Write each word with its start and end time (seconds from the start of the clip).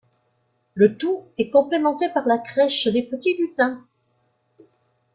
Le 0.73 0.97
tout 0.97 1.27
est 1.37 1.51
complémenté 1.51 2.09
par 2.09 2.25
la 2.25 2.39
crèche 2.39 2.87
les 2.87 3.03
petits 3.03 3.37
lutins. 3.37 3.85